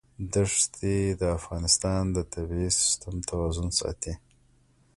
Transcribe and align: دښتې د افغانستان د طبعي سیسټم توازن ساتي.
دښتې 0.33 0.97
د 1.21 1.21
افغانستان 1.37 2.03
د 2.15 2.17
طبعي 2.33 2.69
سیسټم 2.79 3.15
توازن 3.29 3.67
ساتي. 3.79 4.13